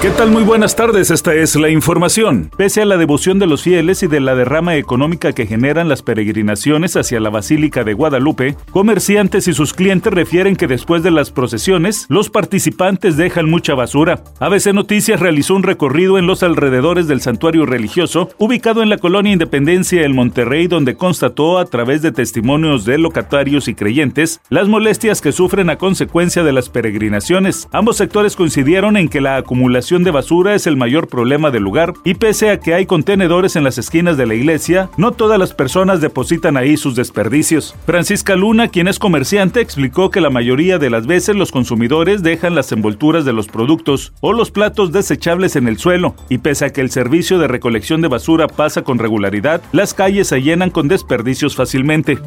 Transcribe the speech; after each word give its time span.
¿Qué 0.00 0.10
tal? 0.10 0.30
Muy 0.30 0.44
buenas 0.44 0.76
tardes, 0.76 1.10
esta 1.10 1.34
es 1.34 1.56
la 1.56 1.70
información. 1.70 2.52
Pese 2.56 2.82
a 2.82 2.84
la 2.84 2.96
devoción 2.98 3.40
de 3.40 3.48
los 3.48 3.62
fieles 3.62 4.04
y 4.04 4.06
de 4.06 4.20
la 4.20 4.36
derrama 4.36 4.76
económica 4.76 5.32
que 5.32 5.44
generan 5.44 5.88
las 5.88 6.02
peregrinaciones 6.02 6.96
hacia 6.96 7.18
la 7.18 7.30
Basílica 7.30 7.82
de 7.82 7.94
Guadalupe, 7.94 8.54
comerciantes 8.70 9.48
y 9.48 9.54
sus 9.54 9.74
clientes 9.74 10.12
refieren 10.12 10.54
que 10.54 10.68
después 10.68 11.02
de 11.02 11.10
las 11.10 11.32
procesiones, 11.32 12.06
los 12.08 12.30
participantes 12.30 13.16
dejan 13.16 13.50
mucha 13.50 13.74
basura. 13.74 14.22
ABC 14.38 14.72
Noticias 14.72 15.18
realizó 15.18 15.56
un 15.56 15.64
recorrido 15.64 16.16
en 16.16 16.28
los 16.28 16.44
alrededores 16.44 17.08
del 17.08 17.20
santuario 17.20 17.66
religioso, 17.66 18.30
ubicado 18.38 18.84
en 18.84 18.90
la 18.90 18.98
colonia 18.98 19.32
Independencia 19.32 20.02
del 20.02 20.14
Monterrey, 20.14 20.68
donde 20.68 20.94
constató 20.94 21.58
a 21.58 21.64
través 21.64 22.02
de 22.02 22.12
testimonios 22.12 22.84
de 22.84 22.98
locatarios 22.98 23.66
y 23.66 23.74
creyentes 23.74 24.40
las 24.48 24.68
molestias 24.68 25.20
que 25.20 25.32
sufren 25.32 25.70
a 25.70 25.76
consecuencia 25.76 26.44
de 26.44 26.52
las 26.52 26.68
peregrinaciones. 26.68 27.66
Ambos 27.72 27.96
sectores 27.96 28.36
coincidieron 28.36 28.96
en 28.96 29.08
que 29.08 29.20
la 29.20 29.38
acumulación 29.38 29.87
de 29.88 30.10
basura 30.10 30.54
es 30.54 30.66
el 30.66 30.76
mayor 30.76 31.08
problema 31.08 31.50
del 31.50 31.62
lugar 31.62 31.94
y 32.04 32.12
pese 32.12 32.50
a 32.50 32.60
que 32.60 32.74
hay 32.74 32.84
contenedores 32.84 33.56
en 33.56 33.64
las 33.64 33.78
esquinas 33.78 34.18
de 34.18 34.26
la 34.26 34.34
iglesia, 34.34 34.90
no 34.98 35.12
todas 35.12 35.38
las 35.38 35.54
personas 35.54 36.02
depositan 36.02 36.58
ahí 36.58 36.76
sus 36.76 36.94
desperdicios. 36.94 37.74
Francisca 37.86 38.36
Luna, 38.36 38.68
quien 38.68 38.86
es 38.86 38.98
comerciante, 38.98 39.62
explicó 39.62 40.10
que 40.10 40.20
la 40.20 40.28
mayoría 40.28 40.78
de 40.78 40.90
las 40.90 41.06
veces 41.06 41.36
los 41.36 41.52
consumidores 41.52 42.22
dejan 42.22 42.54
las 42.54 42.70
envolturas 42.70 43.24
de 43.24 43.32
los 43.32 43.46
productos 43.46 44.12
o 44.20 44.34
los 44.34 44.50
platos 44.50 44.92
desechables 44.92 45.56
en 45.56 45.68
el 45.68 45.78
suelo 45.78 46.14
y 46.28 46.38
pese 46.38 46.66
a 46.66 46.70
que 46.70 46.82
el 46.82 46.90
servicio 46.90 47.38
de 47.38 47.48
recolección 47.48 48.02
de 48.02 48.08
basura 48.08 48.46
pasa 48.46 48.82
con 48.82 48.98
regularidad, 48.98 49.62
las 49.72 49.94
calles 49.94 50.28
se 50.28 50.42
llenan 50.42 50.68
con 50.68 50.88
desperdicios 50.88 51.56
fácilmente. 51.56 52.18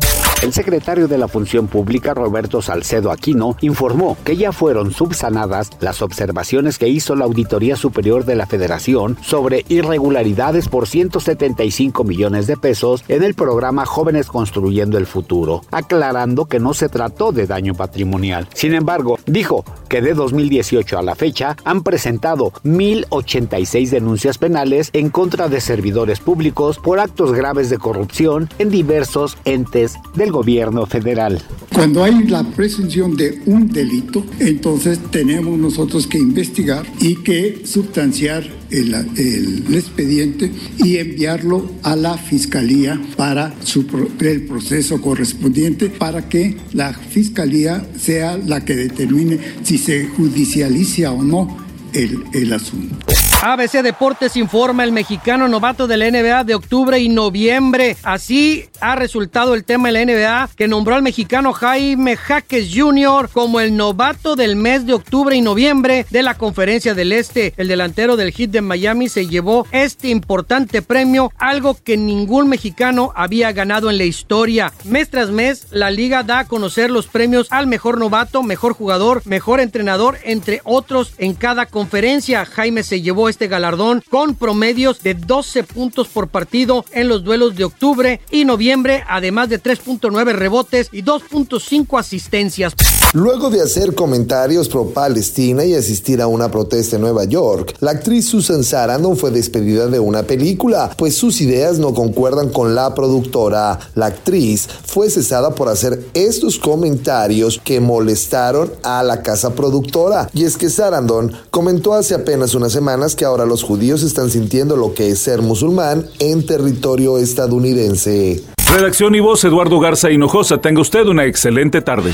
El 0.42 0.54
secretario 0.54 1.08
de 1.08 1.20
la 1.20 1.28
Función 1.28 1.68
Pública, 1.68 2.16
Roberto 2.16 2.64
Salcedo 2.64 3.12
Aquino, 3.12 3.58
informó 3.62 4.18
que 4.24 4.36
ya 4.36 4.52
fueron 4.52 4.92
subsanadas 4.92 5.70
las 5.80 6.02
observaciones 6.02 6.80
que 6.80 6.88
hizo 6.88 7.16
la 7.16 7.26
Auditoría 7.26 7.76
Superior 7.76 8.26
de 8.26 8.36
la 8.36 8.48
Federación 8.48 9.18
sobre 9.22 9.66
irregularidades 9.70 10.68
por 10.68 10.88
175 10.88 12.04
millones 12.04 12.48
de 12.48 12.58
pesos 12.58 13.04
en 13.08 13.22
el 13.22 13.36
programa 13.36 13.86
Jóvenes 13.86 14.26
Construyendo 14.26 14.98
el 14.98 15.06
Futuro, 15.06 15.62
aclarando 15.70 16.46
que 16.46 16.60
no 16.60 16.74
se 16.74 16.90
trató 16.90 17.32
de 17.32 17.46
daño 17.46 17.76
patrimonial. 17.76 18.48
Sin 18.56 18.74
embargo, 18.74 19.20
dijo 19.28 19.64
que 19.92 20.02
de 20.02 20.14
2018 20.14 20.98
a 20.98 21.02
la 21.02 21.16
fecha 21.16 21.58
han 21.66 21.84
presentado 21.84 22.54
1.086 22.64 23.90
denuncias 23.90 24.38
penales 24.38 24.90
en 24.94 25.10
contra 25.10 25.50
de 25.50 25.60
servidores 25.60 26.22
públicos 26.22 26.80
por 26.80 27.02
actos 27.02 27.34
graves 27.34 27.70
de 27.70 27.78
corrupción 27.78 28.50
en 28.58 28.70
diversos 28.70 29.38
entes 29.44 29.98
del 30.16 30.32
gobierno 30.32 30.86
federal. 30.86 31.42
Cuando 31.74 32.06
hay 32.06 32.24
la 32.24 32.46
presunción 32.46 33.18
de 33.18 33.42
un 33.46 33.68
delito, 33.68 34.24
entonces 34.40 34.98
tenemos 35.12 35.60
nosotros 35.60 36.08
que 36.08 36.20
investigar 36.20 36.86
y 37.02 37.16
que 37.16 37.66
sustanciar 37.66 38.61
el, 38.72 39.66
expediente 39.76 40.52
y 40.84 40.98
enviarlo 40.98 41.72
a 41.84 41.96
la 41.96 42.18
fiscalía 42.18 43.02
para 43.18 43.54
su, 43.64 43.86
el 44.20 44.42
proceso 44.44 45.02
correspondiente 45.02 45.90
para 45.90 46.28
que 46.28 46.58
la 46.74 46.94
fiscalía 46.94 47.86
sea 48.00 48.38
la 48.38 48.64
que 48.64 48.76
determine 48.76 49.40
si 49.64 49.78
se 49.78 50.08
judicializa 50.08 51.12
o 51.12 51.24
no 51.24 51.58
el 51.94 52.54
asunto. 52.54 52.96
ABC 53.44 53.82
Deportes 53.82 54.38
informa 54.38 54.84
el 54.84 54.92
mexicano 54.92 55.48
novato 55.48 55.88
de 55.88 55.98
la 55.98 56.12
NBA 56.12 56.44
de 56.44 56.54
octubre 56.54 57.00
y 57.00 57.10
noviembre. 57.10 57.98
Así 58.04 58.70
ha 58.80 58.96
resultado 58.96 59.56
el 59.56 59.64
tema 59.64 59.88
de 59.88 59.94
la 59.94 60.06
NBA 60.06 60.50
que 60.56 60.68
nombró 60.68 60.94
al 60.94 61.02
mexicano 61.02 61.52
Jaime 61.52 62.18
Jaques 62.18 62.70
Jr. 62.72 63.32
como 63.34 63.60
el 63.60 63.76
novato 63.76 64.36
del 64.36 64.56
mes 64.56 64.86
de 64.86 64.94
octubre 64.94 65.36
y 65.36 65.42
noviembre 65.42 66.06
de 66.12 66.22
la 66.22 66.38
Conferencia 66.38 66.94
del 66.94 67.12
Este. 67.12 67.56
El 67.58 67.68
delantero 67.68 68.16
del 68.16 68.32
Heat 68.32 68.52
de 68.52 68.62
Miami 68.62 69.10
se 69.10 69.26
llevó 69.26 69.66
este 69.72 70.10
importante 70.10 70.84
premio, 70.84 71.32
algo 71.40 71.76
que 71.84 71.98
ningún 71.98 72.48
mexicano 72.48 73.12
había 73.16 73.52
ganado 73.54 73.90
en 73.90 73.98
la 73.98 74.04
historia. 74.04 74.72
Mes 74.84 75.10
tras 75.10 75.32
mes, 75.32 75.66
la 75.72 75.90
liga 75.90 76.22
da 76.22 76.40
a 76.40 76.48
conocer 76.48 76.92
los 76.92 77.08
premios 77.08 77.48
al 77.50 77.66
mejor 77.66 77.98
novato, 77.98 78.44
mejor 78.44 78.74
jugador, 78.74 79.24
mejor 79.26 79.62
entrenador, 79.62 80.20
entre 80.26 80.62
otros 80.64 81.16
en 81.18 81.34
cada 81.34 81.66
conferencia. 81.66 82.46
Jaime 82.46 82.84
se 82.84 83.02
llevó 83.02 83.31
este 83.32 83.48
galardón 83.48 84.04
con 84.10 84.36
promedios 84.36 85.02
de 85.02 85.16
12 85.16 85.64
puntos 85.64 86.08
por 86.08 86.28
partido 86.28 86.86
en 86.92 87.08
los 87.08 87.24
duelos 87.24 87.56
de 87.56 87.64
octubre 87.64 88.22
y 88.30 88.46
noviembre, 88.46 89.04
además 89.08 89.50
de 89.50 89.62
3.9 89.62 90.34
rebotes 90.34 90.90
y 90.92 91.02
2.5 91.02 92.00
asistencias. 92.00 92.76
Luego 93.14 93.50
de 93.50 93.62
hacer 93.62 93.94
comentarios 93.94 94.70
pro 94.70 94.92
Palestina 94.92 95.66
y 95.66 95.74
asistir 95.74 96.22
a 96.22 96.28
una 96.28 96.50
protesta 96.50 96.96
en 96.96 97.02
Nueva 97.02 97.26
York, 97.26 97.76
la 97.82 97.92
actriz 97.92 98.30
Susan 98.30 98.64
Sarandon 98.64 99.18
fue 99.18 99.32
despedida 99.32 99.88
de 99.88 100.00
una 100.00 100.24
película, 100.24 100.90
pues 100.96 101.18
sus 101.18 101.42
ideas 101.42 101.78
no 101.78 101.94
concuerdan 101.94 102.48
con 102.48 102.74
la 102.74 102.96
productora. 102.96 103.78
La 103.96 104.06
actriz 104.06 104.70
fue 104.86 105.10
cesada 105.10 105.54
por 105.56 105.68
hacer 105.68 106.06
estos 106.14 106.58
comentarios 106.58 107.60
que 107.62 107.82
molestaron 107.82 108.72
a 108.82 109.04
la 109.04 109.22
casa 109.22 109.56
productora. 109.56 110.30
Y 110.34 110.46
es 110.46 110.56
que 110.56 110.70
Sarandon 110.70 111.34
comentó 111.50 111.94
hace 111.94 112.16
apenas 112.16 112.56
unas 112.56 112.72
semanas 112.72 113.18
que 113.18 113.26
ahora 113.26 113.46
los 113.46 113.62
judíos 113.62 114.04
están 114.04 114.30
sintiendo 114.30 114.78
lo 114.78 114.94
que 114.94 115.10
es 115.10 115.20
ser 115.20 115.42
musulmán 115.42 116.06
en 116.20 116.46
territorio 116.46 117.18
estadounidense. 117.18 118.42
Redacción 118.72 119.16
y 119.16 119.20
voz 119.20 119.44
Eduardo 119.44 119.82
Garza 119.82 120.10
Hinojosa. 120.10 120.60
Tenga 120.60 120.80
usted 120.80 121.06
una 121.08 121.26
excelente 121.26 121.82
tarde. 121.82 122.14